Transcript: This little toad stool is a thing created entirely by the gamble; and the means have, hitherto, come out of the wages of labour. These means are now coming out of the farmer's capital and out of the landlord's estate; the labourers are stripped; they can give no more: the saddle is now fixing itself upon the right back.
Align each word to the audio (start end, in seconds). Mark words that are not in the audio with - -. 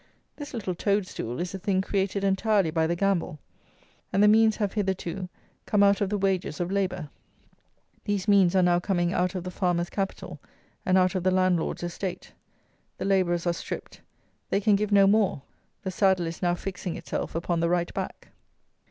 This 0.35 0.55
little 0.55 0.73
toad 0.73 1.05
stool 1.05 1.39
is 1.39 1.53
a 1.53 1.59
thing 1.59 1.81
created 1.81 2.23
entirely 2.23 2.71
by 2.71 2.87
the 2.87 2.95
gamble; 2.95 3.37
and 4.11 4.23
the 4.23 4.27
means 4.27 4.55
have, 4.55 4.73
hitherto, 4.73 5.29
come 5.67 5.83
out 5.83 6.01
of 6.01 6.09
the 6.09 6.17
wages 6.17 6.59
of 6.59 6.71
labour. 6.71 7.11
These 8.05 8.27
means 8.27 8.55
are 8.55 8.63
now 8.63 8.79
coming 8.79 9.13
out 9.13 9.35
of 9.35 9.43
the 9.43 9.51
farmer's 9.51 9.91
capital 9.91 10.39
and 10.87 10.97
out 10.97 11.13
of 11.13 11.21
the 11.21 11.29
landlord's 11.29 11.83
estate; 11.83 12.33
the 12.97 13.05
labourers 13.05 13.45
are 13.45 13.53
stripped; 13.53 14.01
they 14.49 14.59
can 14.59 14.75
give 14.75 14.91
no 14.91 15.05
more: 15.05 15.43
the 15.83 15.91
saddle 15.91 16.25
is 16.25 16.41
now 16.41 16.55
fixing 16.55 16.95
itself 16.97 17.35
upon 17.35 17.59
the 17.59 17.69
right 17.69 17.93
back. 17.93 18.29